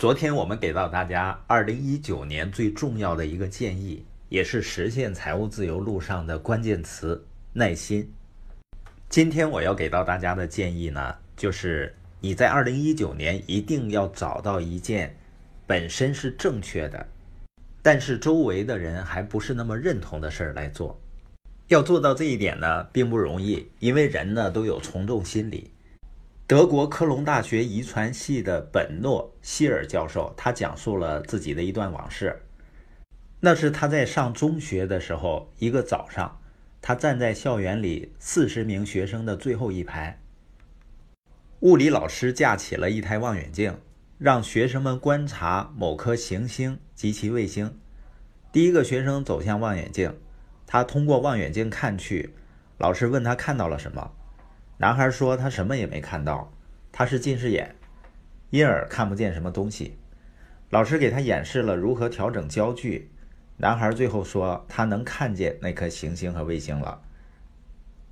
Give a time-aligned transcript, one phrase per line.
[0.00, 8.10] 昨天我们给到大家二零一九年最重要的一个建议，也是实现财务自由路上的关键词——耐心。
[9.10, 15.14] 今天我要给到大家的建议呢，就是你在二零一九年一定要找到一件
[15.66, 17.06] 本身是正确的，
[17.82, 20.98] 但是周围的人还不是那么认同的事儿来做。
[21.68, 25.70] 要做到这一点呢，并不容易，因为人呢都有从众心理。
[26.50, 32.42] 德国科隆大学遗传系的本诺希尔教授，他讲述了自己的一段往事。
[33.38, 36.40] 那是他在上中学的时候，一个早上，
[36.82, 40.20] 他站在校园里四十名学生的最后一排。
[41.60, 43.78] 物理老师架起了一台望远镜，
[44.18, 47.78] 让学生们观察某颗行星及其卫星。
[48.50, 50.18] 第一个学生走向望远镜，
[50.66, 52.34] 他通过望远镜看去，
[52.76, 54.10] 老师问他看到了什么。
[54.80, 56.50] 男孩说：“他什么也没看到，
[56.90, 57.76] 他是近视眼，
[58.48, 59.98] 因而看不见什么东西。”
[60.70, 63.10] 老师给他演示了如何调整焦距。
[63.58, 67.02] 男孩最后说：“他能看见那颗行星和卫星了。”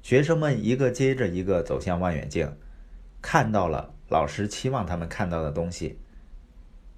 [0.05, 2.55] 学生们一个接着一个走向望远镜，
[3.23, 5.99] 看到了老师期望他们看到的东西。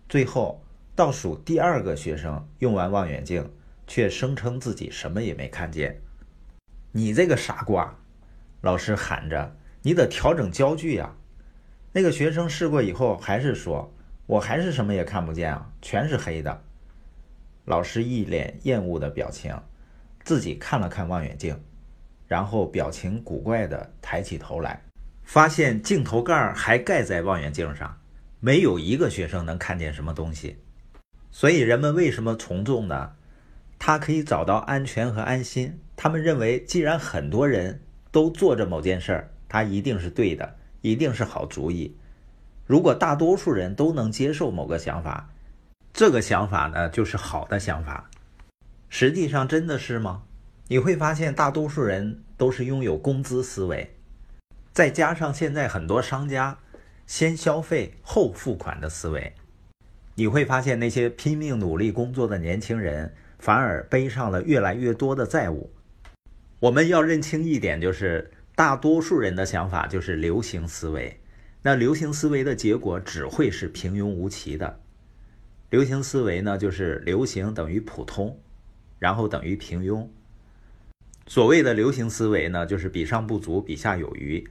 [0.09, 0.65] 最后，
[0.97, 3.49] 倒数第二个学生用完望远镜，
[3.87, 6.01] 却声称自己什么也没看见。
[6.91, 7.97] “你这个傻瓜！”
[8.63, 9.59] 老师喊着。
[9.83, 11.15] 你得调整焦距呀！
[11.93, 13.93] 那个学生试过以后，还是说
[14.27, 16.63] ：“我还是什么也看不见啊，全是黑的。”
[17.65, 19.55] 老师一脸厌恶的表情，
[20.23, 21.59] 自己看了看望远镜，
[22.27, 24.83] 然后表情古怪的抬起头来，
[25.23, 27.99] 发现镜头盖还盖在望远镜上，
[28.41, 30.59] 没有一个学生能看见什么东西。
[31.31, 33.13] 所以人们为什么从众呢？
[33.79, 35.81] 他可以找到安全和安心。
[35.97, 41.97] 他们认为，既然很多人都做着某件事儿，它一定是对的，一定是好主意。
[42.67, 45.29] 如果大多数人都能接受某个想法，
[45.93, 48.09] 这个想法呢就是好的想法。
[48.89, 50.23] 实际上真的是吗？
[50.69, 53.97] 你会发现大多数人都是拥有工资思维，
[54.73, 56.59] 再加上现在很多商家
[57.09, 59.35] 先消费后付款的思维，
[60.15, 65.73] 你会发现那些拼命努力工作的年轻人反而背上了越来越多的债务。
[66.61, 68.31] 我们要认清一点就是。
[68.61, 71.19] 大多数人的想法就是流行思维，
[71.63, 74.81] 那流行思维的结果只会是平庸无奇的。
[75.71, 78.39] 流行思维呢，就是流行等于普通，
[78.99, 80.07] 然后等于平庸。
[81.27, 84.47] 所谓的流行思维呢，就是比上不足，比下有余。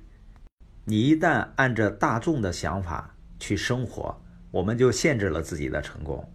[0.86, 4.19] 你一旦按着大众的想法去生活，
[4.50, 6.28] 我们就限制了自己的成功。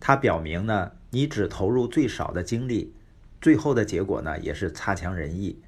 [0.00, 2.94] 它表明呢，你只投入最少的精力，
[3.42, 5.60] 最后的结果呢，也是差强人意。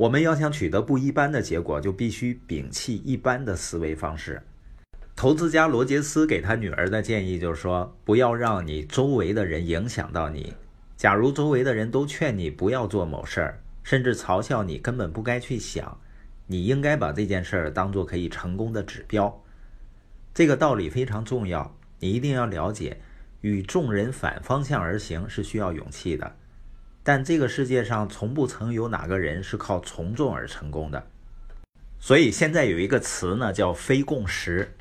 [0.00, 4.40] 我们要想取得不一般的结果，就必须摒弃一般的思维方式。
[5.14, 10.54] 投资家罗杰斯给他女儿的建议就是说：不要让你周围的人影响到你。
[10.96, 16.00] 假如周围的人都劝你不要做某事儿，甚至嘲笑你根本不该去想，
[16.46, 19.44] 你应该把这件事儿当做可以成功的指标。
[20.32, 22.98] 这个道理非常重要，你一定要了解，
[23.42, 26.36] 与众人反方向而行是需要勇气的。
[27.12, 31.08] 但这个世界上从不曾有哪个人是靠从众而成功的，
[31.98, 34.76] 所以现在有一个词呢，叫非共识。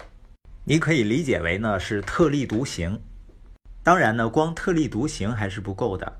[0.64, 3.02] 你可以理解为呢是特立独行。
[3.82, 6.20] 当然呢，光特立独行还是不够的，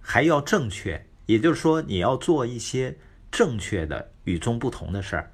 [0.00, 1.04] 还要正确。
[1.26, 2.96] 也就是说，你要做一些
[3.30, 5.30] 正确的、与众不同的事儿。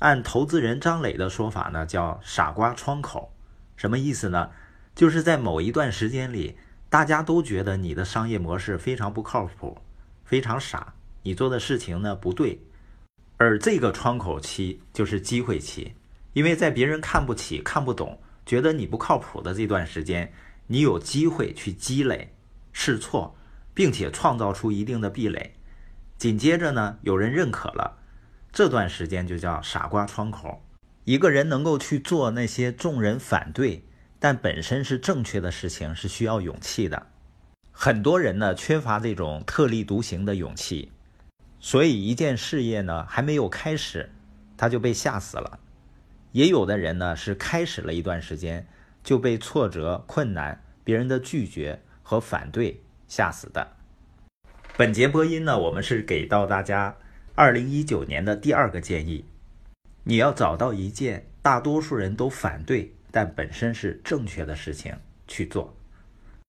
[0.00, 3.32] 按投资人张磊的说法呢，叫“傻瓜窗口”。
[3.78, 4.50] 什么意思呢？
[4.94, 6.58] 就是在某一段时间里。
[6.90, 9.76] 大家都觉得你的商业模式非常不靠谱，
[10.24, 12.58] 非常傻，你做的事情呢不对，
[13.36, 15.92] 而这个窗口期就是机会期，
[16.32, 20.32] 因为在别人看不起、看不懂、觉得你不靠谱的这段时间，
[20.66, 22.34] 你有机会去积累、
[22.72, 23.36] 试错，
[23.74, 25.54] 并且创造出一定的壁垒。
[26.16, 27.98] 紧接着呢，有人认可了，
[28.50, 30.64] 这段时间就叫傻瓜窗口。
[31.04, 33.84] 一个人能够去做那些众人反对。
[34.20, 37.06] 但本身是正确的事情是需要勇气的，
[37.70, 40.90] 很多人呢缺乏这种特立独行的勇气，
[41.60, 44.10] 所以一件事业呢还没有开始，
[44.56, 45.60] 他就被吓死了。
[46.32, 48.66] 也有的人呢是开始了一段时间
[49.04, 53.76] 就被挫折、困难、别人的拒绝和反对吓死的。
[54.76, 56.96] 本节播音呢，我们是给到大家
[57.34, 59.24] 二零一九年的第二个建议，
[60.02, 62.94] 你要找到一件大多数人都反对。
[63.10, 64.94] 但本身是正确的事情
[65.26, 65.77] 去做。